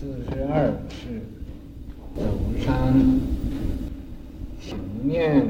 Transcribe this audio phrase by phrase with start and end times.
[0.00, 1.20] 四十二是
[2.14, 2.22] 走
[2.64, 2.94] 山
[4.60, 5.44] 行念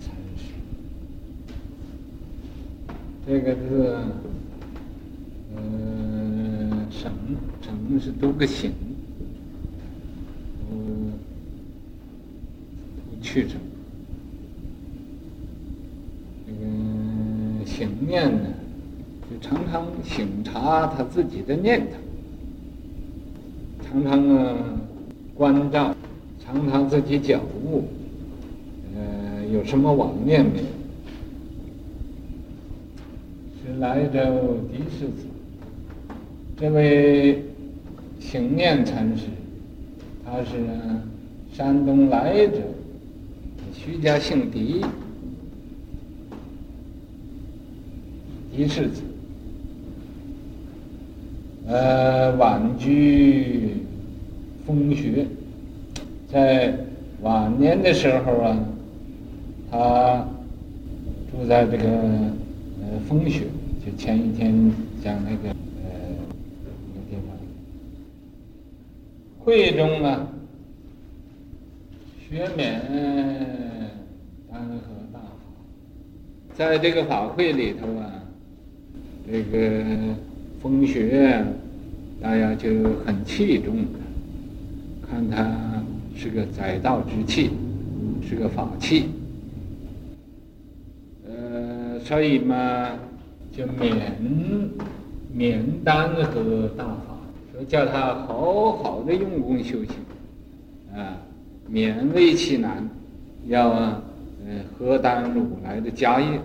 [0.00, 0.52] 禅师，
[3.26, 3.98] 这个字，
[5.56, 5.60] 呃，
[6.92, 7.10] 省
[7.60, 8.70] 省是多个行，
[10.70, 10.76] 不
[13.10, 13.60] 不去成。
[16.46, 18.46] 这个行念呢，
[19.28, 21.96] 就常常醒察他自己的念头。
[23.98, 24.54] 常常啊，
[25.34, 25.94] 关照，
[26.44, 27.84] 常常自己觉悟，
[28.94, 30.64] 呃，有什么妄念没有？
[33.64, 35.26] 是来州第四子，
[36.56, 37.42] 这位
[38.20, 39.24] 行念禅师，
[40.24, 40.64] 他是
[41.52, 42.58] 山东莱州
[43.72, 44.84] 徐家姓狄，
[48.54, 49.02] 狄氏子。
[51.66, 53.74] 呃，晚居
[54.68, 55.26] 风穴，
[56.30, 56.76] 在
[57.22, 58.58] 晚年的时候啊，
[59.70, 60.28] 他
[61.32, 63.44] 住在这个呃风穴，
[63.82, 64.70] 就前一天
[65.02, 65.88] 讲那个呃
[66.94, 67.34] 那个地方，
[69.38, 70.28] 会中啊，
[72.28, 72.74] 学勉
[74.52, 75.30] 安和大法，
[76.54, 78.22] 在这个法会里头啊，
[79.26, 80.14] 这个。
[80.60, 81.44] 风穴，
[82.20, 82.68] 大家就
[83.06, 84.00] 很器重的，
[85.10, 85.82] 看他
[86.14, 87.50] 是个载道之器，
[88.22, 89.06] 是个法器。
[91.26, 92.90] 呃，所以嘛，
[93.52, 94.00] 就勉
[95.36, 97.18] 勉单和大法，
[97.52, 99.94] 说叫他好好的用功修行，
[100.94, 101.16] 啊，
[101.72, 102.88] 勉为其难，
[103.46, 104.00] 要呃
[104.78, 106.40] 荷担如来的家业，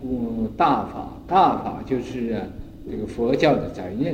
[0.00, 2.42] 护大法，大法就是啊。
[2.90, 4.08] 这个佛教的宅印，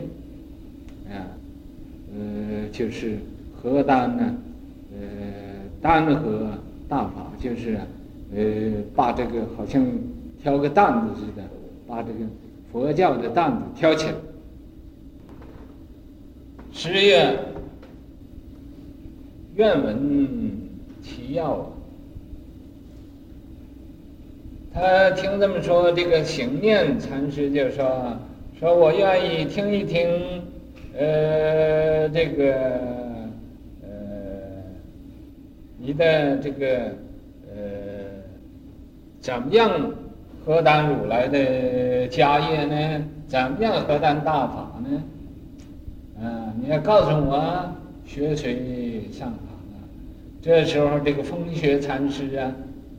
[1.09, 1.31] 啊，
[2.13, 3.17] 呃，就是
[3.65, 4.35] 荷担呢，
[4.93, 5.01] 呃，
[5.81, 6.51] 担河
[6.87, 7.81] 大法，就是，
[8.37, 8.43] 呃，
[8.95, 9.83] 把这个好像
[10.43, 11.43] 挑个担子似的，
[11.87, 12.19] 把这个
[12.71, 14.15] 佛教的担子挑起来。
[16.73, 17.39] 十月，
[19.55, 20.51] 愿闻
[21.03, 21.67] 其要。
[24.73, 28.17] 他听这么说，这个行念禅师就说。
[28.57, 30.09] 说我愿意听一听，
[30.97, 33.04] 呃，这个，
[35.87, 36.67] 你的这个，
[37.55, 37.59] 呃，
[39.21, 39.71] 怎么样
[40.43, 43.05] 荷担如来的家业呢？
[43.29, 45.03] 怎么样荷担大法呢？
[46.23, 47.71] 啊，你要告诉我，
[48.07, 49.37] 学谁上堂
[49.75, 49.77] 啊？
[50.41, 52.51] 这时候，这个风穴禅师啊，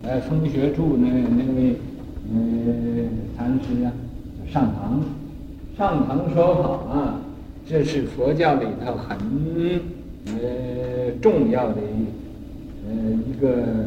[0.03, 1.75] 呃，风穴住那那位，
[2.31, 2.38] 呃，
[3.35, 3.91] 禅师啊，
[4.53, 5.01] 上堂。
[5.75, 7.19] 上堂说法啊，
[7.68, 9.18] 这是佛教里头很
[10.28, 12.06] 呃重要的一
[12.85, 12.91] 呃
[13.28, 13.85] 一个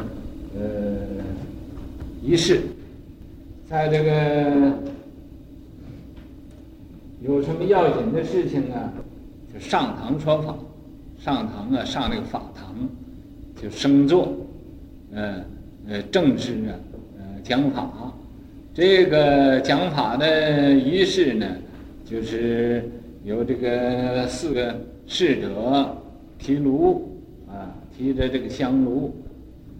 [0.55, 0.97] 呃
[2.21, 2.61] 仪式，
[3.67, 4.73] 在这个
[7.21, 8.91] 有什么要紧的事情啊，
[9.53, 10.55] 就上堂说法，
[11.17, 12.75] 上堂啊上那个法堂，
[13.61, 14.33] 就升座，
[15.13, 15.43] 呃
[15.87, 16.75] 呃正式啊
[17.17, 18.13] 呃讲法，
[18.73, 21.45] 这个讲法的仪式呢。
[22.05, 22.89] 就是
[23.23, 25.95] 由这个四个侍者
[26.39, 27.08] 提炉，
[27.99, 29.13] 提着这个香炉，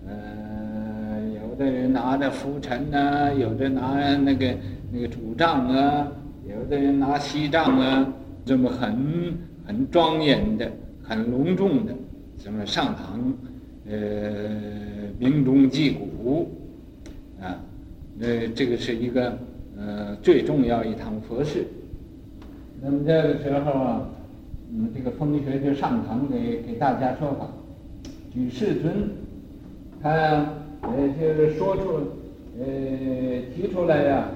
[0.06, 4.54] 呃，有的人拿着拂尘呐，有的拿那个
[4.92, 6.06] 那个主杖啊，
[6.46, 8.14] 有的人拿锡杖啊，
[8.44, 9.34] 这么很
[9.66, 10.70] 很庄严的、
[11.02, 11.94] 很隆重的，
[12.44, 13.34] 这么上堂，
[13.90, 13.98] 呃，
[15.18, 16.52] 鸣钟击鼓，
[17.40, 17.56] 啊，
[18.18, 19.38] 那这个是一个
[19.78, 21.66] 呃最重要一堂佛事。
[22.82, 24.10] 那么这个时候啊，
[24.74, 27.48] 嗯，这个风学就上堂给给大家说法，
[28.34, 29.10] 举世尊，
[30.02, 30.10] 他
[30.82, 32.00] 呃就是说出，
[32.60, 32.66] 呃
[33.56, 34.30] 提出来呀，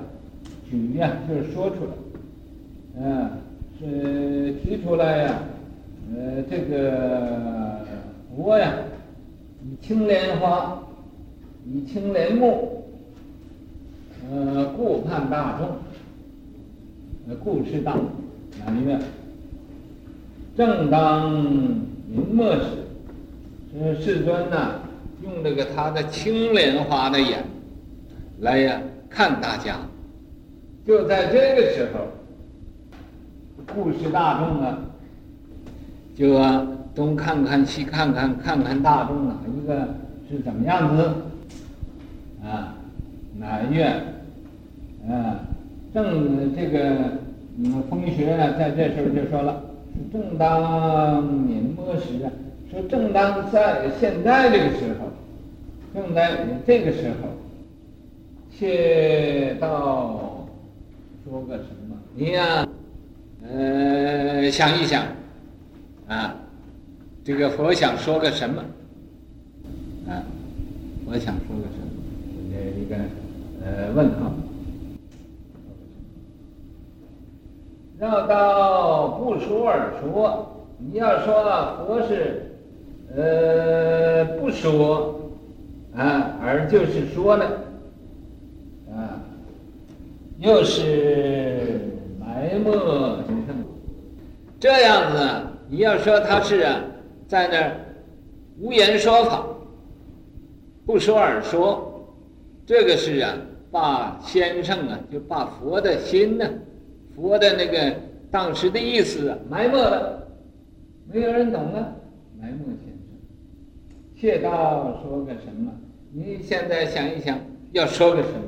[0.69, 1.91] 举呀就是说出来，
[2.97, 3.29] 嗯，
[3.79, 5.43] 是提出来呀，
[6.15, 7.85] 呃这个
[8.35, 8.73] 我呀，
[9.63, 10.83] 以青莲花，
[11.65, 12.83] 以青莲木，
[14.31, 15.67] 呃顾盼大众，
[17.27, 18.05] 呃顾视大众。
[18.65, 18.99] 哪一个？
[20.55, 21.31] 正当
[22.07, 22.65] 明末时，
[23.75, 24.79] 嗯世尊呐、啊，
[25.23, 27.43] 用这个他的青莲花的眼
[28.39, 28.79] 来呀
[29.09, 29.77] 看大家。
[30.85, 32.05] 就在这个时候，
[33.73, 34.77] 顾视大众啊，
[36.15, 39.87] 就啊东看看西看看，看看大众哪一个
[40.29, 41.11] 是怎么样子
[42.43, 42.75] 啊？
[43.39, 44.03] 哪一院？
[45.09, 45.39] 啊，
[45.93, 47.23] 正这个。
[47.55, 49.61] 嗯，风穴呢，在这时候就说了，
[50.11, 52.31] 正当年末啊，
[52.71, 55.11] 说正当在现在这个时候，
[55.93, 57.27] 正在这个时候，
[58.51, 60.47] 切到
[61.23, 61.95] 说个什么？
[62.15, 62.67] 你呀，
[63.47, 65.03] 呃，想一想，
[66.07, 66.35] 啊，
[67.23, 68.63] 这个佛想说个什么？
[70.07, 70.23] 啊，
[71.05, 71.91] 我想说个什么？
[72.51, 72.95] 这一个
[73.65, 74.31] 呃问号。
[77.99, 81.43] 绕道不说而说，你要说
[81.87, 82.51] 佛是，
[83.15, 85.19] 呃，不说，
[85.95, 87.45] 啊，而就是说了，
[88.91, 89.21] 啊，
[90.39, 91.79] 又是
[92.19, 92.71] 埋没，
[94.59, 95.29] 这样子，
[95.69, 96.81] 你要说他是啊，
[97.27, 97.71] 在那儿
[98.59, 99.45] 无言说法，
[100.85, 102.05] 不说而说，
[102.65, 103.33] 这个是啊，
[103.71, 106.45] 把先生啊，就把佛的心呢。
[107.15, 107.95] 佛的那个
[108.31, 110.22] 当时的意思埋没了，
[111.11, 111.95] 没有人懂了，
[112.39, 113.15] 埋没先生。
[114.15, 115.71] 谢道说个什么？
[116.11, 117.39] 你现在想一想，
[117.71, 118.39] 要说个什么？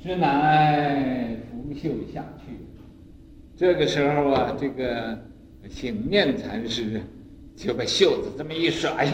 [0.00, 2.52] 实乃拂袖下去。
[3.56, 5.18] 这个时候啊，这个
[5.68, 7.00] 醒面禅师
[7.56, 9.06] 就把袖子这么一甩，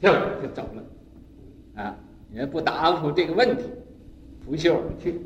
[0.00, 0.10] 就
[0.40, 1.98] 就走了，啊，
[2.32, 3.64] 也不答复这个问题，
[4.44, 5.20] 拂袖而去。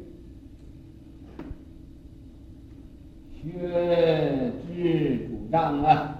[3.41, 6.15] 学知主张啊，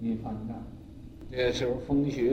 [0.00, 0.56] 你方丈，
[1.30, 2.30] 这个时候风雪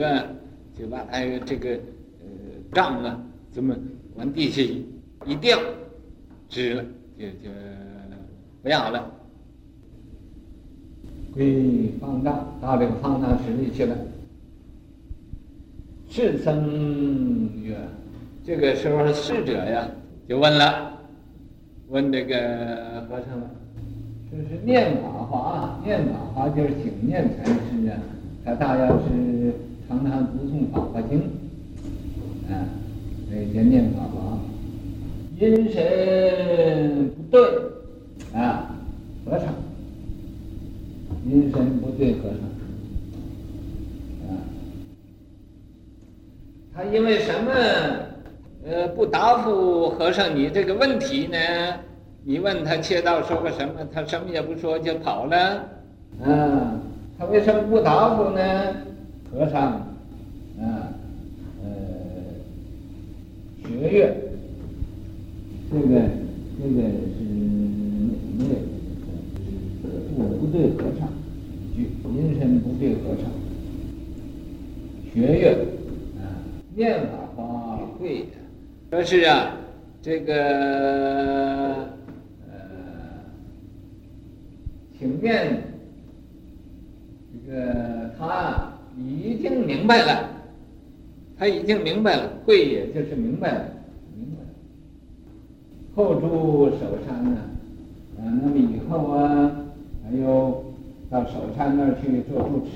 [0.74, 2.26] 就把他这个呃
[2.72, 3.76] 杖啊，这么
[4.16, 4.62] 往地下
[5.26, 5.60] 一掉，
[6.48, 6.82] 支了，
[7.18, 7.50] 就就
[8.62, 9.12] 不要了。
[11.34, 13.94] 归方丈，到这个方丈室里去了。
[16.08, 17.76] 侍僧曰
[18.42, 19.86] ：“这个时候侍者呀，
[20.26, 20.98] 就问了，
[21.88, 23.50] 问这个和尚了。”
[24.30, 27.98] 就是念法华，念法华就是醒念禅师啊，
[28.44, 29.52] 他大要是
[29.88, 31.18] 常常读诵《法华经》，
[32.48, 32.62] 啊，
[33.28, 34.38] 所以叫念法华。
[35.36, 37.40] 阴神不对，
[38.32, 38.70] 啊，
[39.24, 39.48] 和尚，
[41.26, 42.38] 阴神不对和尚，
[44.28, 44.30] 啊，
[46.72, 47.50] 他因为什么，
[48.64, 51.38] 呃，不答复和尚你这个问题呢？
[52.22, 55.36] 你问他切道说个什么，他什么也不说就跑了。
[56.22, 56.78] 啊，
[57.18, 58.40] 他为什么不答复呢？
[59.32, 60.92] 和尚，啊，
[61.62, 61.70] 呃，
[63.62, 64.14] 学月，
[65.70, 65.86] 这个
[66.58, 66.82] 这个
[67.16, 67.24] 是
[68.36, 68.54] 没有，
[70.14, 71.08] 不不对和尚，
[71.74, 73.24] 句阴身不对和尚。
[75.14, 75.56] 学月，
[76.18, 76.36] 啊，
[76.76, 78.26] 念法华贵，
[78.90, 79.56] 说是啊，
[80.02, 81.88] 这个。
[85.00, 85.62] 请愿，
[87.32, 90.28] 这个他已经明白了，
[91.38, 93.64] 他已经明白了，会也就是明白了，
[94.14, 94.48] 明白了。
[95.94, 97.38] 后住首山呢，
[98.18, 99.50] 啊，那么以后啊，
[100.04, 100.64] 还有
[101.08, 102.72] 到首山那儿去做住持。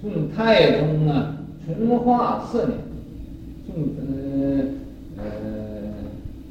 [0.00, 1.36] 宋太宗啊，
[1.66, 2.78] 淳化四年，
[3.66, 4.02] 宋呃
[5.18, 5.22] 呃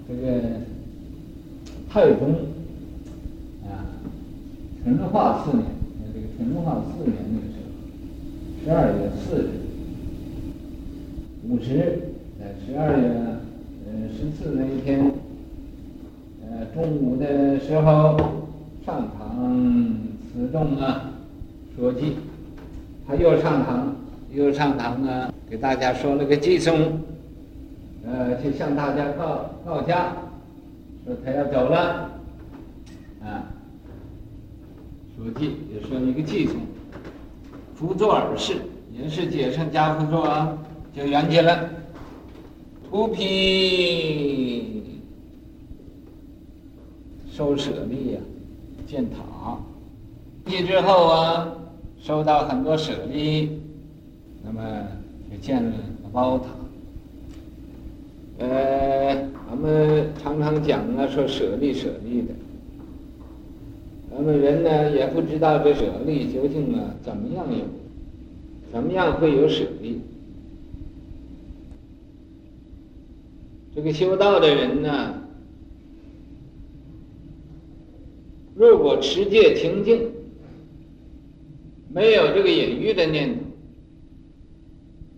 [0.08, 0.44] 这个
[1.90, 2.36] 太宗。
[4.84, 5.66] 淳化四年，
[6.14, 9.50] 这个淳化四年那个时候，十二月四日，
[11.48, 12.00] 午时，
[12.38, 13.08] 在十二月
[13.86, 15.10] 呃十四那一天，
[16.42, 18.18] 呃中午的时候
[18.86, 19.96] 上堂
[20.34, 21.12] 辞众啊，
[21.78, 22.16] 说偈，
[23.08, 23.96] 他又上堂
[24.34, 27.00] 又上堂啊，给大家说了个偈颂，
[28.06, 30.12] 呃，就向大家告告假，
[31.06, 32.12] 说他要走了，
[33.24, 33.48] 啊。
[35.16, 36.56] 说偈也说一个偈颂，
[37.76, 38.56] 辅佐而逝，
[38.92, 40.58] 也是解释跏趺坐啊，
[40.96, 41.70] 就圆寂了。
[42.90, 44.84] 突批
[47.32, 48.20] 收舍利呀，
[48.88, 49.58] 建塔。
[50.46, 51.48] 建之后啊，
[52.00, 53.62] 收到很多舍利，
[54.44, 54.62] 那么
[55.32, 55.72] 就建了
[56.12, 56.46] 宝塔。
[58.40, 59.16] 呃，
[59.48, 62.34] 咱们常常讲啊，说舍利舍利的。
[64.16, 67.66] 咱们人呢也不知道这舍利究竟啊怎么样有，
[68.72, 70.02] 怎么样会有舍利？
[73.74, 75.16] 这个修道的人呢，
[78.54, 80.12] 如果持戒清净，
[81.92, 83.42] 没有这个淫欲的念头，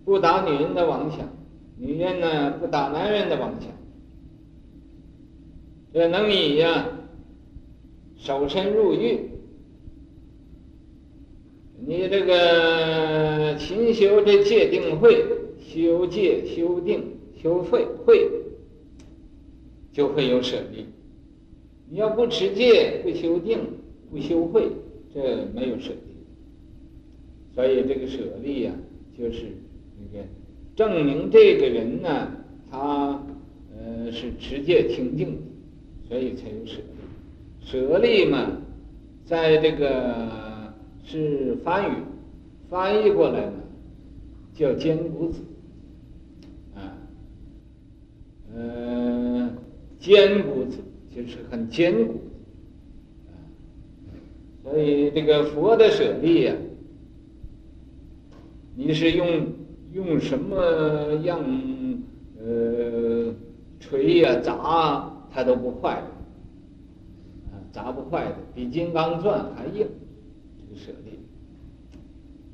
[0.06, 1.28] 不打女人的妄想，
[1.76, 3.68] 女人呢不打男人的妄想，
[5.92, 6.86] 这能以呀。
[8.26, 9.20] 守身入狱。
[11.86, 15.24] 你这个勤修这戒定慧，
[15.60, 17.04] 修戒修定
[17.40, 18.28] 修慧慧，
[19.92, 20.86] 就会有舍利。
[21.88, 23.60] 你要不持戒，不修定，
[24.10, 24.72] 不修慧，
[25.14, 26.16] 这没有舍利。
[27.54, 28.82] 所以这个舍利呀、啊，
[29.16, 29.44] 就是
[30.00, 30.26] 那个
[30.74, 32.32] 证明这个人呢，
[32.68, 33.24] 他
[33.78, 35.38] 呃是持戒清净，
[36.08, 36.95] 所以才有舍利。
[37.66, 38.50] 舍利嘛，
[39.26, 40.34] 在这个。
[41.08, 42.02] 是梵语，
[42.68, 43.52] 翻译过来呢，
[44.52, 45.40] 叫坚固子，
[46.74, 46.98] 啊，
[48.52, 49.48] 呃，
[50.00, 50.78] 坚固子
[51.14, 52.14] 就是很坚固，
[54.64, 56.56] 所以这个佛的舍利呀，
[58.74, 59.46] 你是用
[59.92, 61.40] 用什么样
[62.40, 63.32] 呃
[63.78, 66.02] 锤呀砸它都不坏，
[67.76, 69.86] 砸不坏的，比金刚钻还硬。
[70.74, 71.18] 舍利，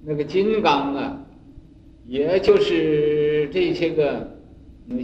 [0.04, 1.24] 那个金刚啊，
[2.06, 4.28] 也就是这些个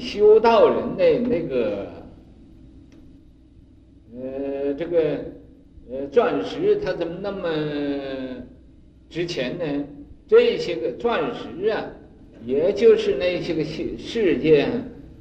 [0.01, 1.87] 修道人的那个，
[4.13, 5.25] 呃，这个
[5.91, 7.49] 呃钻石，它怎么那么
[9.09, 9.85] 值钱呢？
[10.27, 11.87] 这些个钻石啊，
[12.45, 14.69] 也就是那些个世世界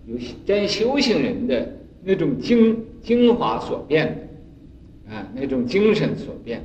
[0.07, 1.67] 有真修行人的
[2.03, 4.26] 那种精精华所变的，
[5.09, 6.63] 啊，那种精神所变。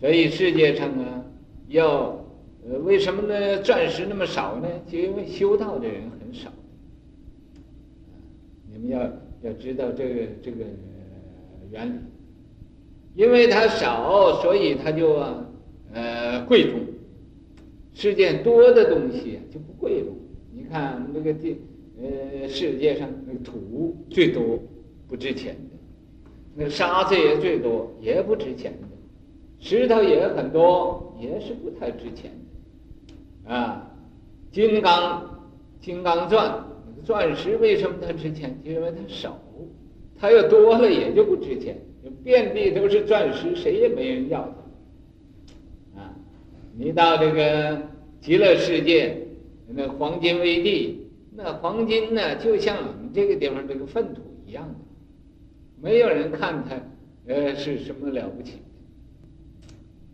[0.00, 1.24] 所以世界上啊，
[1.68, 2.24] 要
[2.68, 3.58] 呃，为什么呢？
[3.62, 4.68] 钻石那么少呢？
[4.86, 6.50] 就因为修道的人很少。
[8.72, 9.00] 你们要
[9.42, 10.64] 要知道这个这个
[11.70, 11.98] 原理，
[13.14, 15.46] 因为它少，所以它就啊
[15.92, 16.80] 呃贵重。
[17.92, 20.16] 世界多的东西就不贵重。
[20.52, 21.56] 你看那个地
[22.02, 24.58] 呃，世界上那个土最多
[25.06, 25.56] 不值钱，
[26.54, 28.88] 那沙子也最多也不值钱的。
[29.60, 32.30] 石头也很多，也是不太值钱
[33.46, 33.90] 的，啊，
[34.52, 35.40] 金刚、
[35.80, 36.62] 金刚钻，
[37.02, 38.58] 钻石为什么它值钱？
[38.62, 39.40] 因为它少，
[40.18, 41.78] 它要多了也就不值钱。
[42.22, 44.40] 遍地都是钻石，谁也没人要
[45.94, 46.00] 它。
[46.00, 46.14] 啊，
[46.76, 47.80] 你到这个
[48.20, 49.16] 极乐世界，
[49.68, 54.74] 那黄金为地，那黄金呢，就像我们这个地方这个粪土一样的，
[55.84, 56.74] 没有人看它，
[57.26, 58.54] 呃，是什么了不起。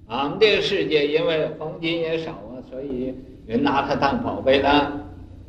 [0.09, 3.15] 俺们这个世界因为黄金也少啊，所以
[3.47, 5.01] 人拿它当宝贝了，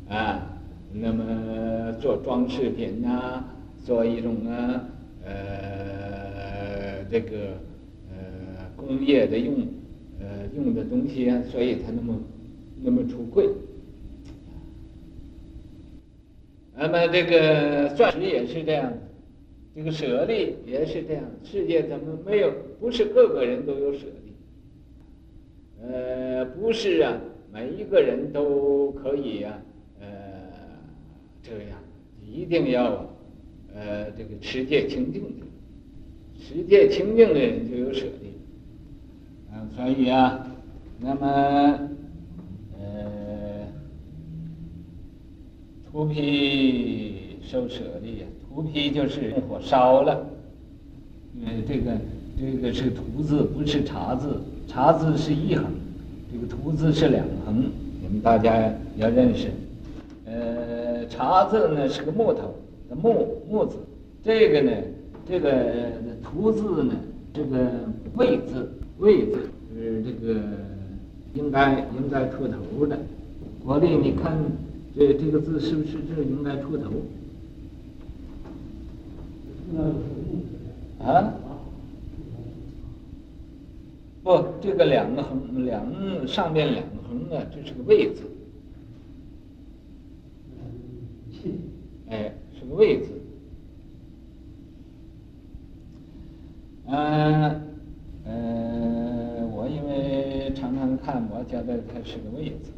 [0.08, 0.40] 啊，
[0.92, 3.44] 那么做装饰品啊，
[3.84, 4.84] 做一种啊，
[5.24, 7.58] 呃，这个
[8.08, 9.66] 呃工业的用，
[10.20, 12.16] 呃用的东西啊，所以它那么
[12.80, 13.48] 那么出贵。
[16.76, 18.92] 那么这个钻石也是这样，
[19.74, 22.52] 这个舍利也是这样，世界怎么没有？
[22.78, 24.34] 不是个个人都有舍利。
[25.82, 27.18] 呃，不是啊，
[27.52, 29.62] 每一个人都可以、啊，
[30.00, 30.06] 呃，
[31.42, 31.78] 这样
[32.20, 33.08] 一定要，
[33.74, 35.46] 呃，这个持戒清净的，
[36.38, 38.38] 持戒清净的人就有舍利，
[39.50, 40.46] 啊，所以啊，
[41.00, 41.90] 那么，
[42.78, 43.66] 呃，
[45.90, 50.26] 荼毗受舍利呀，荼毗就是用火烧了，
[51.40, 51.92] 因为这个
[52.38, 54.36] 这个是图字，不是茶字。
[54.68, 55.64] 茶字是一横，
[56.30, 57.62] 这个图字是两横，
[58.02, 59.48] 你们大家要认识。
[60.26, 62.54] 呃，茶字呢是个木头
[62.90, 63.76] 的木木字，
[64.22, 64.72] 这个呢，
[65.26, 65.52] 这个
[66.22, 66.94] 图字呢，
[67.32, 67.70] 这个
[68.16, 70.40] 未字未字是这个
[71.32, 72.98] 应该应该出头的。
[73.64, 74.36] 国立，你看
[74.94, 76.90] 这这个字是不是这应该出头？
[81.00, 81.34] 啊？
[84.22, 85.84] 不，这个两个横，两
[86.28, 88.22] 上面两个横啊，这是个位字。
[92.08, 93.10] 哎，是个位字。
[96.86, 97.62] 嗯、呃，
[98.26, 102.70] 呃，我因为常常看，我觉得它是个位字。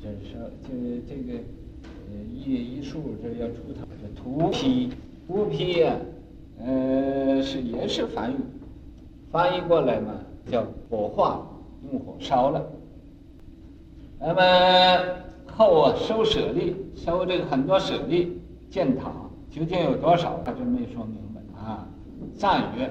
[0.00, 0.68] 就是说，这
[1.08, 4.90] 这个呃一一竖这要出头，这荼毗，
[5.26, 5.96] 荼毗呀，
[6.58, 8.36] 呃，是也是梵语，
[9.30, 10.12] 翻译过来嘛。
[10.50, 11.40] 叫火化，
[11.90, 12.62] 用火烧了。
[14.20, 14.42] 那么
[15.46, 18.38] 后啊，收舍利，收这个很多舍利
[18.68, 19.10] 建塔，
[19.50, 20.38] 究竟有多少？
[20.44, 21.88] 他就没说明白啊。
[22.36, 22.86] 赞语，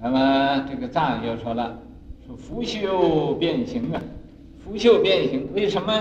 [0.00, 1.76] 那么这个赞就说了，
[2.24, 4.00] 说福寿变形啊，
[4.64, 5.92] 福寿变形，为什么？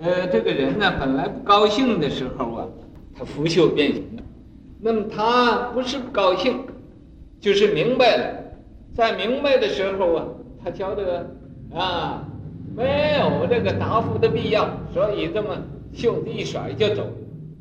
[0.00, 2.66] 呃，这个人呢，本来不高兴的时候啊，
[3.16, 4.02] 他福寿变形。
[4.86, 6.64] 那么他不是不高兴，
[7.40, 8.52] 就是明白了，
[8.94, 10.28] 在明白的时候啊，
[10.62, 11.28] 他觉得
[11.74, 12.24] 啊，
[12.76, 15.60] 没有这个答复的必要，所以这么
[15.92, 17.02] 袖子一甩就走，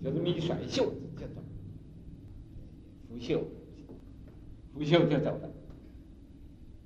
[0.03, 1.41] 就这么一甩袖子就走，
[3.10, 3.41] 拂袖，
[4.75, 5.50] 拂袖就走了。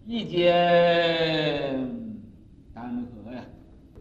[0.07, 0.47] 一见
[2.73, 3.43] 丹河呀，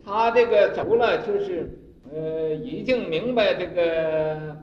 [0.05, 1.77] 他这个走了，就是
[2.13, 4.57] 呃，已经明白这个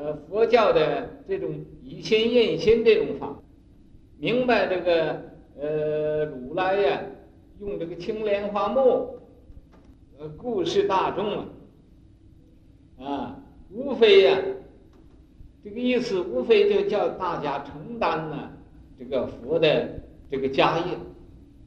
[0.00, 3.38] 呃佛教的这种以心印心这种法，
[4.18, 5.22] 明白这个
[5.58, 7.02] 呃如来呀，
[7.60, 9.18] 用这个青莲花木
[10.18, 11.46] 呃故事大众啊，
[12.98, 14.38] 啊，无非呀，
[15.62, 18.50] 这个意思无非就叫大家承担呢
[18.98, 20.00] 这个佛的。
[20.32, 20.96] 这个家业，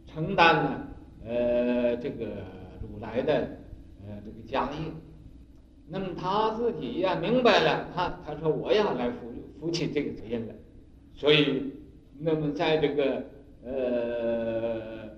[0.07, 0.87] 承担呢，
[1.25, 2.27] 呃，这个
[2.81, 3.33] 如来的，
[4.07, 4.77] 呃，这个家业。
[5.87, 9.17] 那么他自己呀，明白了，他他说我要来负
[9.59, 10.53] 负起这个责任了。
[11.13, 11.71] 所以，
[12.19, 13.23] 那么在这个，
[13.63, 15.09] 呃，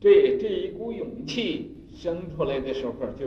[0.00, 3.26] 这这一股勇气生出来的时候，就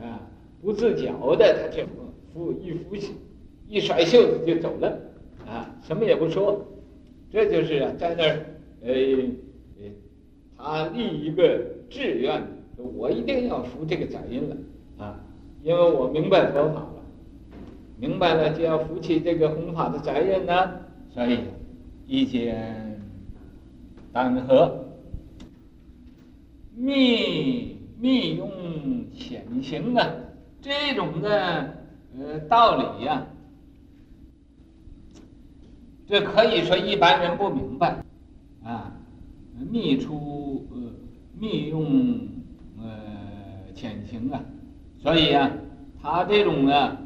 [0.00, 1.84] 啊，不自觉的他就
[2.32, 3.14] 负一负起，
[3.66, 4.98] 一甩袖子就走了，
[5.46, 6.64] 啊，什么也不说，
[7.30, 8.46] 这就是啊，在那儿。
[8.84, 8.94] 呃，
[10.56, 11.58] 他立一个
[11.90, 12.40] 志愿，
[12.76, 14.56] 我一定要负这个责任了！
[15.62, 17.02] 因为我明白佛法了，
[17.96, 20.52] 明白了就要负起这个弘法的责任呢。
[21.14, 21.40] 所以，
[22.06, 23.00] 一见
[24.12, 24.86] 丹河，
[26.74, 28.50] 密密用
[29.12, 30.10] 潜行啊，
[30.60, 31.76] 这种的
[32.18, 33.26] 呃道理呀，
[36.06, 38.02] 这可以说一般人不明白。
[38.64, 38.92] 啊，
[39.70, 40.78] 密出呃
[41.38, 42.18] 密用
[42.80, 44.42] 呃潜行啊，
[45.02, 45.50] 所以啊，
[46.00, 46.96] 他这种啊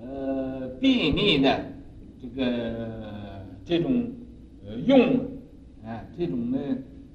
[0.00, 1.60] 呃秘密的
[2.22, 2.74] 这个
[3.64, 4.08] 这种
[4.64, 5.16] 呃用
[5.84, 6.58] 啊这种的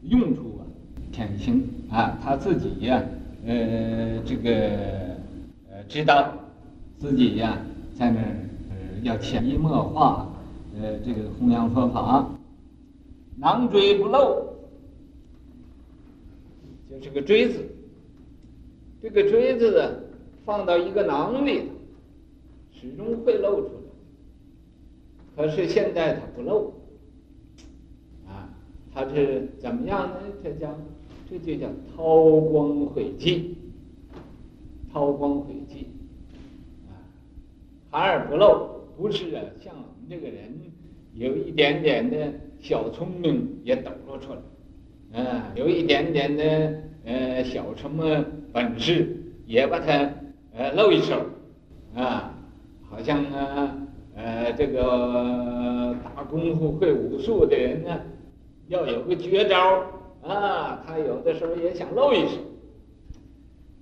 [0.04, 0.68] 用处啊
[1.10, 3.02] 天行啊，他自己呀
[3.46, 4.52] 呃这个
[5.72, 6.34] 呃知道
[6.98, 7.58] 自己呀
[7.98, 8.36] 在那儿
[8.72, 10.28] 呃要潜移默化
[10.78, 12.30] 呃这个弘扬佛法。
[13.38, 14.54] 囊锥不漏，
[16.90, 17.66] 就是个锥子。
[19.02, 19.92] 这个锥子呢
[20.46, 21.64] 放到一个囊里，
[22.72, 25.36] 始终会露出来。
[25.36, 26.74] 可是现在它不露，
[28.28, 28.54] 啊，
[28.94, 30.16] 它是怎么样呢？
[30.44, 30.74] 这叫，
[31.30, 33.58] 这就叫韬光晦气，
[34.94, 35.88] 韬光晦气，
[36.88, 36.94] 啊，
[37.92, 40.54] 含而不露，不是啊，像我们这个人
[41.14, 42.34] 有一点点的。
[42.62, 50.12] 小聪明也抖落出来，啊，有一点点的呃小什么本事也把它
[50.58, 51.16] 呃露一手，
[51.96, 52.34] 啊，
[52.90, 53.78] 好像啊
[54.16, 58.00] 呃这个打功夫会武术的人呢，
[58.68, 59.84] 要有个绝招
[60.24, 62.38] 啊，他有的时候也想露一手。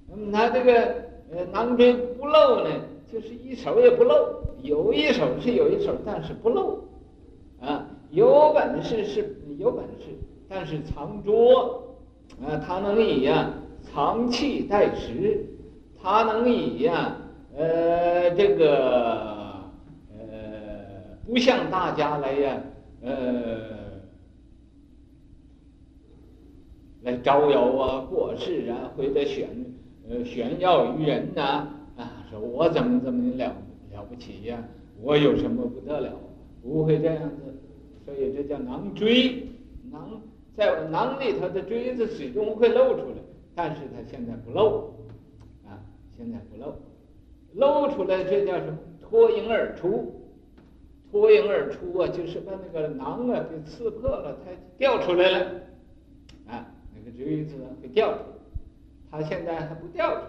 [0.09, 0.73] 那么他这个
[1.31, 2.69] 呃囊锥不露呢，
[3.12, 4.13] 就是一手也不露，
[4.62, 6.79] 有一手是有一手，但是不露，
[7.62, 7.88] 啊。
[8.12, 10.15] 有本事是有本事，
[10.47, 11.83] 但是藏拙，
[12.45, 13.49] 啊，他能以呀
[13.81, 15.43] 藏气待时，
[16.04, 17.16] 他能以呀
[17.56, 19.54] 呃这个
[20.12, 22.62] 呃不向大家来呀
[23.02, 23.13] 呃
[27.04, 29.48] 来招摇啊过世啊，或者炫
[30.10, 33.56] 呃炫耀于人呐啊，说我怎么怎么了
[33.94, 34.62] 了不起呀，
[35.02, 36.12] 我有什么不得了，
[36.62, 37.54] 不会这样子。
[38.06, 39.48] 所以这叫囊锥，
[39.89, 40.22] 囊
[40.56, 43.16] 在囊里头的锥子始终会露出来，
[43.56, 44.92] 但是它现在不露，
[46.17, 46.76] 现在不露，
[47.54, 48.78] 露出来这叫什么？
[49.02, 50.21] 脱颖而出，
[51.12, 55.52] 脱颖而出啊，就是把那个囊啊给刺破了，它掉出来了，
[56.47, 58.26] 啊，那个锥子会掉出来，
[59.12, 60.28] 它现在还不掉出来，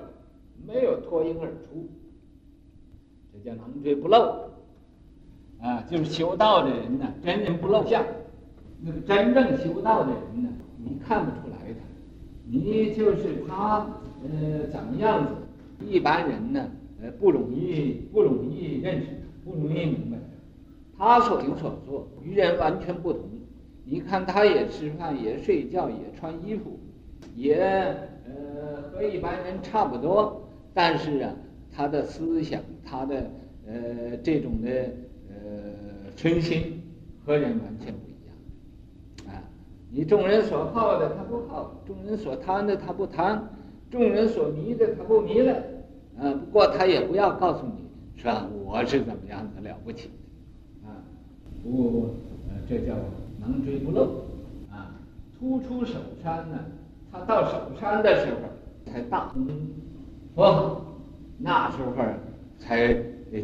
[0.66, 1.88] 没有脱颖而出，
[3.33, 4.16] 这叫囊锥不露。
[5.61, 8.05] 啊，就是修道的人呢，真人不露相。
[8.83, 11.77] 那个真正修道的人呢，你看不出来的。
[12.44, 13.87] 你就是他，
[14.23, 15.33] 呃，怎么样子？
[15.87, 16.70] 一般人呢，
[17.03, 19.07] 呃，不容易，不容易认识，
[19.44, 20.18] 不容易明白。
[20.99, 23.23] 他所行所做与人完全不同。
[23.85, 26.79] 你看，他也吃饭，也睡觉，也穿衣服，
[27.35, 27.57] 也
[28.27, 30.42] 呃和一般人差不多。
[30.73, 31.33] 但是啊，
[31.70, 33.31] 他的思想，他的
[33.66, 34.70] 呃这种的。
[35.37, 36.81] 呃，存心
[37.27, 39.42] 和人完全不一样，啊，
[39.90, 43.47] 你众人所好的他不好，众人所贪的他不贪，
[43.90, 45.61] 众人所迷的他不迷了，
[46.18, 48.46] 啊，不过他也不要告诉你是吧？
[48.64, 50.09] 我是怎么样的了不起
[50.83, 50.96] 的，啊，
[51.62, 52.14] 不，
[52.48, 52.94] 呃，这叫
[53.40, 54.24] 能追不漏，
[54.70, 54.90] 啊，
[55.38, 56.59] 突出首山呢，
[57.12, 59.46] 他到首山的时候才大通
[60.35, 60.81] 佛法，
[61.38, 61.92] 那时候
[62.59, 62.94] 才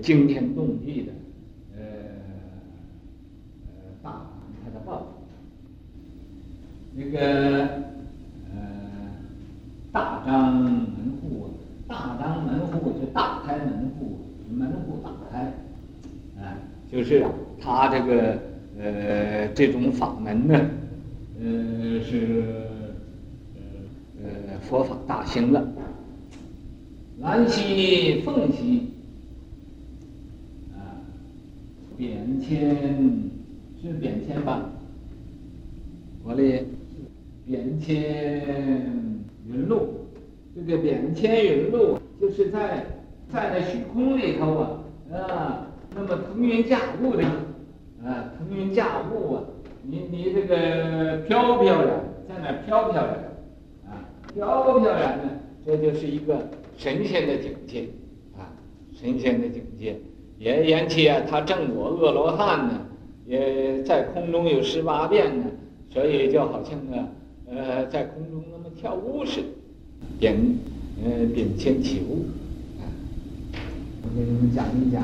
[0.01, 1.13] 惊天动地的，
[1.77, 1.83] 呃
[3.67, 3.71] 呃
[4.03, 4.25] 大传
[4.65, 5.05] 他的报复。
[6.93, 7.19] 那个
[8.53, 8.57] 呃
[9.93, 11.51] 大张门户，
[11.87, 14.19] 大张门户就大开门户，
[14.51, 15.45] 门户打开，
[16.41, 16.59] 啊，
[16.93, 17.25] 就是
[17.61, 18.39] 他这个。
[18.83, 20.59] 呃，这种法门呢，
[21.39, 22.43] 呃，是
[23.55, 25.63] 呃呃佛法大兴了。
[27.21, 28.89] 兰溪、凤溪
[30.75, 30.97] 啊，
[31.99, 32.75] 贬迁
[33.83, 34.71] 是贬迁吧？
[36.25, 36.43] 我的
[37.47, 38.91] 贬迁
[39.47, 40.07] 云路，
[40.55, 42.87] 这个贬迁云路就是在
[43.31, 44.71] 在那虚空里头啊
[45.13, 47.25] 啊，那么腾云驾雾的。
[48.03, 49.43] 啊，腾云驾雾啊！
[49.83, 53.15] 你你这个飘飘然，在那飘飘然，
[53.87, 55.25] 啊，飘飘然呢，
[55.67, 56.49] 这就是一个
[56.79, 57.91] 神仙的境界，
[58.39, 58.49] 啊，
[58.95, 60.01] 神仙的境界。
[60.39, 62.87] 也言其啊，他正果恶罗汉呢，
[63.27, 65.45] 也在空中有十八变呢，
[65.91, 67.07] 所以就好像啊，
[67.51, 69.47] 呃，在空中那么跳舞似的，
[70.19, 70.35] 贬，
[71.05, 72.25] 呃，贬迁起舞。
[72.81, 72.89] 啊，
[74.03, 75.03] 我给你们讲一讲，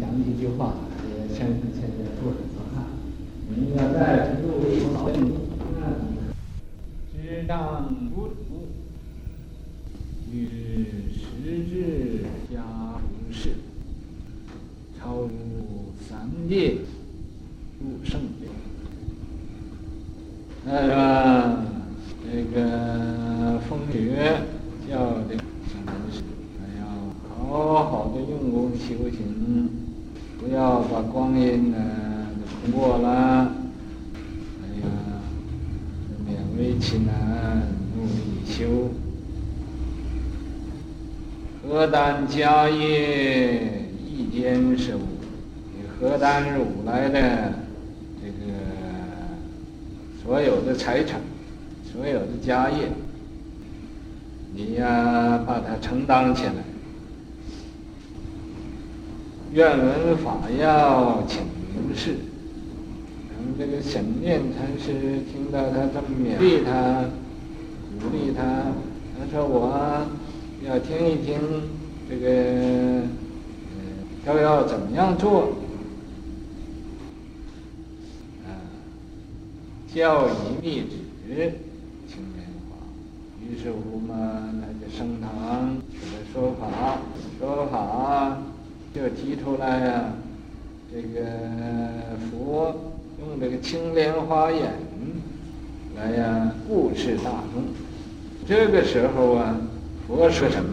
[0.00, 0.74] 讲几句话。
[1.28, 2.76] 现在现在做什么看？
[3.56, 5.14] 你要在成都为老人，
[7.12, 7.14] 知
[7.46, 8.40] 当不足，
[10.32, 10.36] 与
[11.12, 11.20] 时
[11.68, 11.74] 至
[12.52, 12.54] 家
[13.02, 13.50] 无事，
[14.98, 15.28] 超入
[16.08, 16.78] 三界，
[17.80, 18.48] 入圣界。
[20.64, 20.92] 那个
[29.24, 29.68] 嗯。
[30.36, 31.78] 不要把光阴呢
[32.74, 33.50] 过了，
[34.60, 34.86] 哎呀，
[36.26, 37.62] 勉为其难，
[37.96, 38.90] 努力修。
[41.62, 47.54] 何耽家业一兼收，你何耽如来的
[48.20, 48.52] 这个
[50.22, 51.20] 所有的财产，
[51.90, 52.90] 所有的家业，
[54.52, 56.63] 你呀把它承担起来。
[59.54, 62.16] 愿闻法要请明示。
[63.28, 67.04] 等这个沈念禅师听到他这么勉励他、
[68.00, 68.42] 鼓励他，
[69.16, 70.04] 他说：“我
[70.66, 71.38] 要听一听
[72.10, 72.26] 这个，
[74.26, 75.52] 呃，要要怎么样做？”
[78.44, 78.58] 啊，
[79.94, 80.98] 教以密旨，
[82.08, 82.74] 请莲华。
[83.40, 86.98] 于是乎嘛，他就升堂给他说法，
[87.38, 88.42] 说法。
[88.94, 90.14] 就提出来呀、
[90.94, 91.26] 这个
[92.30, 94.72] 佛用这个青莲花眼
[95.96, 97.64] 来呀、啊、故事大众。
[98.46, 99.60] 这个时候啊，
[100.06, 100.70] 佛说什么？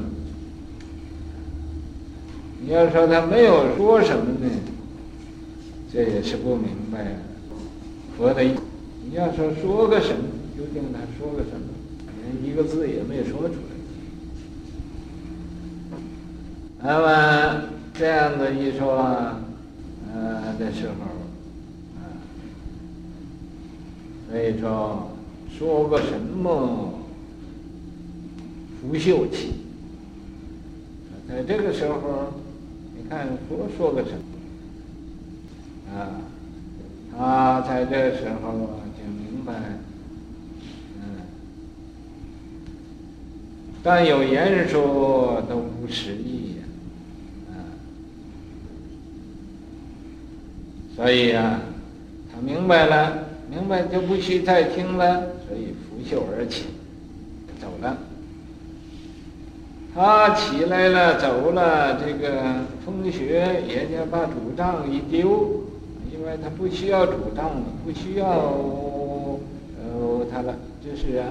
[2.61, 4.47] 你要说他没有说什么呢，
[5.91, 7.17] 这也是不明白啊。
[8.15, 8.51] 佛的意，
[9.09, 10.23] 你要说说个什么，
[10.55, 11.65] 究竟他说个什么？
[12.21, 13.71] 连一个字也没说出来。
[16.83, 17.80] 那么。
[18.01, 18.95] 这样子一说，
[20.11, 21.05] 呃的时候，
[22.01, 22.17] 啊，
[24.27, 25.11] 所以说
[25.55, 26.95] 说个什么
[28.81, 29.51] 拂袖起，
[31.29, 32.33] 在这个时候，
[32.97, 34.13] 你看佛说个什
[35.93, 38.51] 么，啊，他在这时候
[38.97, 39.53] 就明白，
[40.97, 41.21] 嗯，
[43.83, 46.40] 但有言说都无实意。
[51.01, 51.59] 所以呀、
[52.31, 56.65] 他明白了，明白就不需再听了，所以拂袖而起，
[57.59, 57.97] 走了。
[59.95, 62.53] 他起来了，走了，这个
[62.85, 65.63] 风雪也就把主杖一丢，
[66.13, 68.27] 因为他不需要主杖了，不需要
[69.81, 70.53] 呃他了，
[70.85, 71.25] 就是啊，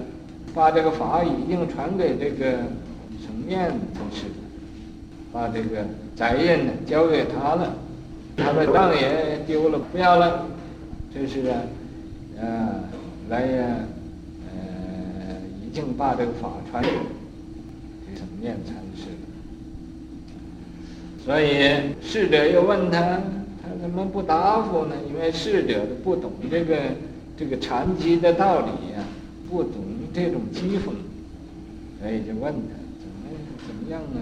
[0.53, 2.55] 把这个法已经传给这个
[3.25, 4.25] 成面同事，
[5.33, 5.85] 把这个
[6.17, 7.73] 责任呢交给他了。
[8.43, 10.47] 他的杖也丢了，不要了，
[11.13, 11.61] 这是啊，
[12.41, 12.81] 啊，
[13.29, 13.77] 来呀，
[14.49, 16.89] 呃，已经把这个法传给
[18.15, 19.09] 这个面禅师。
[21.25, 22.99] 所以侍者又问他，
[23.63, 24.97] 他怎么不答复呢？
[25.09, 26.77] 因为侍者不懂这个
[27.37, 29.05] 这个禅机的道理呀、啊，
[29.51, 30.95] 不懂这种机锋，
[32.01, 34.21] 所以就问他怎么怎么样呢？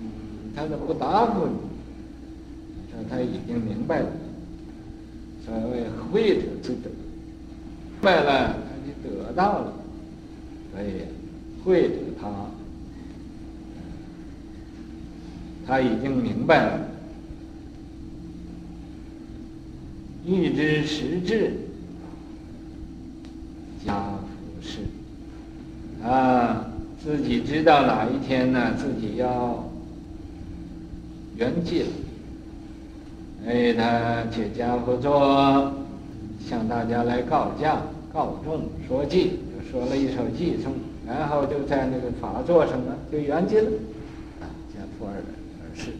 [0.00, 1.71] 嗯，他怎么不答复你？
[3.10, 4.06] 他已经明白了，
[5.44, 9.72] 所谓慧者之得，明白了他就得到了，
[10.72, 11.02] 所以
[11.64, 12.30] 慧者他，
[15.66, 16.80] 他已经明白了，
[20.24, 21.52] 欲知时至，
[23.84, 24.78] 家父事，
[26.04, 26.70] 啊，
[27.02, 28.74] 自己知道哪一天呢？
[28.76, 29.68] 自己要
[31.36, 31.88] 圆寂了。
[33.44, 35.72] 哎，他且跏趺坐，
[36.48, 40.72] 向大家来告假、告众说偈，就说了一首偈颂，
[41.04, 43.68] 然后就在那个法座上呢，就圆寂了，
[44.40, 45.14] 啊，跏趺而
[45.58, 45.90] 而逝。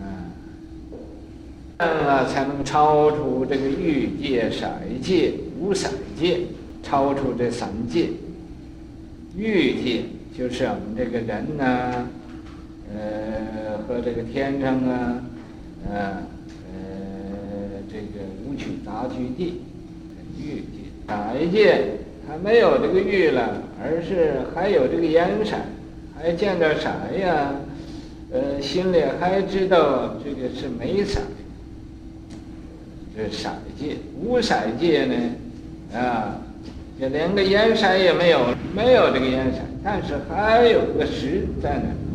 [0.00, 0.34] 啊，
[1.78, 4.66] 这样啊，才能超出这个欲界、色
[5.00, 6.40] 界、无色界，
[6.82, 8.08] 超出这三界。
[9.36, 10.02] 欲界
[10.36, 11.92] 就是我们这个人呐、啊。
[11.92, 12.08] 呃，
[13.86, 15.22] 和这个天上啊，
[15.88, 15.98] 呃，
[16.72, 16.82] 呃，
[17.88, 19.62] 这个五趣杂居地，
[20.38, 21.84] 欲界、色界，
[22.28, 25.56] 还没有这个欲了，而是还有这个颜色，
[26.18, 27.52] 还见着色呀，
[28.32, 31.20] 呃，心里还知道这个是没色，
[33.16, 35.14] 这色界，无色界呢，
[35.96, 36.40] 啊，
[36.98, 38.40] 这连个颜色也没有，
[38.74, 42.05] 没有这个颜色，但是还有个识在那。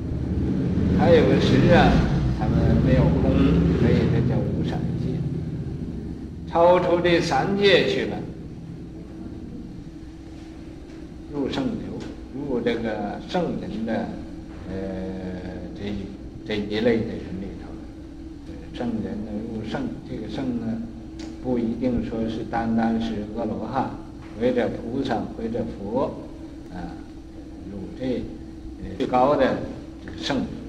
[1.02, 1.92] 还有个识啊，
[2.38, 3.34] 他们没有空，
[3.80, 5.18] 所以这叫无三界，
[6.48, 8.18] 超出这三界去了，
[11.34, 11.98] 入圣流，
[12.36, 14.10] 入这个圣人的
[14.70, 14.76] 呃
[15.76, 15.96] 这一
[16.48, 17.74] 这一类的人里头，
[18.78, 20.84] 圣人呢入圣，这个圣呢
[21.44, 23.90] 不一定说是单单是阿罗汉，
[24.40, 26.14] 或者菩萨，或者佛
[26.72, 26.94] 啊，
[27.72, 28.22] 入这
[29.00, 29.58] 最高的
[30.06, 30.61] 这个圣人。